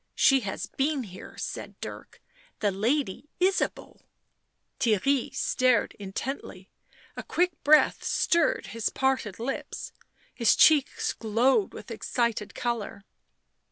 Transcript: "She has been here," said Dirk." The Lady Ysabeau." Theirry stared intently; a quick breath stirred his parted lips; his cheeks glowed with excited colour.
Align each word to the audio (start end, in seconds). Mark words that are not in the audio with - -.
"She 0.15 0.39
has 0.39 0.65
been 0.65 1.03
here," 1.03 1.37
said 1.37 1.79
Dirk." 1.79 2.23
The 2.61 2.71
Lady 2.71 3.29
Ysabeau." 3.39 4.01
Theirry 4.79 5.31
stared 5.35 5.93
intently; 5.99 6.71
a 7.15 7.21
quick 7.21 7.51
breath 7.63 8.03
stirred 8.03 8.69
his 8.71 8.89
parted 8.89 9.37
lips; 9.37 9.91
his 10.33 10.55
cheeks 10.55 11.13
glowed 11.13 11.71
with 11.75 11.91
excited 11.91 12.55
colour. 12.55 13.03